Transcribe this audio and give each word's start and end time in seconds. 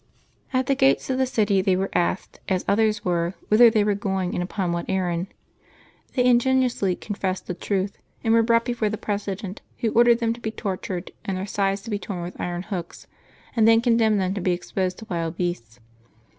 At 0.51 0.65
the 0.65 0.73
gates 0.73 1.11
of 1.11 1.19
the 1.19 1.27
city 1.27 1.61
they 1.61 1.75
were 1.75 1.91
asked, 1.93 2.39
as 2.49 2.65
others 2.67 3.05
were, 3.05 3.35
whither 3.49 3.69
they 3.69 3.83
were 3.83 3.93
going, 3.93 4.33
and 4.33 4.41
upon 4.41 4.71
what 4.71 4.87
errand. 4.89 5.27
They 6.15 6.25
ingenuously 6.25 6.95
confessed 6.95 7.45
the 7.45 7.53
truth, 7.53 7.99
and 8.23 8.33
were 8.33 8.41
brought 8.41 8.65
before 8.65 8.89
the 8.89 8.97
president, 8.97 9.61
who 9.77 9.91
ordered 9.93 10.17
them 10.17 10.33
to 10.33 10.41
be 10.41 10.49
tortured 10.49 11.11
and 11.23 11.37
their 11.37 11.45
sides 11.45 11.83
to 11.83 11.91
be 11.91 11.99
torn 11.99 12.23
with 12.23 12.41
iron 12.41 12.63
hooks, 12.63 13.05
and 13.55 13.67
then 13.67 13.79
condemned 13.79 14.19
them 14.19 14.33
to 14.33 14.41
be 14.41 14.53
exposed 14.53 14.97
to 14.97 15.05
wild 15.07 15.37
beasts. 15.37 15.79